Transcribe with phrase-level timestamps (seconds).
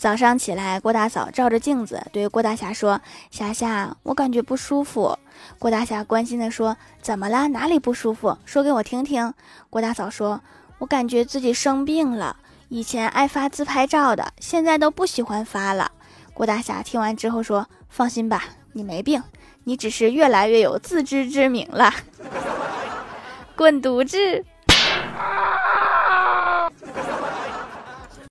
[0.00, 5.18] 早上起来，郭大嫂照着镜子对郭大侠说：「霞霞，我感觉不舒服。」
[5.60, 7.48] 郭大侠关心地说：「怎么了？
[7.48, 8.38] 哪里不舒服？
[8.46, 9.34] 说给我听听。」
[9.68, 10.40] 郭大嫂说：
[10.80, 12.36] 「我感觉自己生病了，
[12.70, 15.92] 以前爱发自拍照的，现在都不喜欢发了。」
[16.32, 18.42] 郭大侠听完之后说：「放心吧，
[18.72, 19.22] 你没病，
[19.64, 21.92] 你只是越来越有自知之明了。」
[23.54, 24.46] 滚犊子！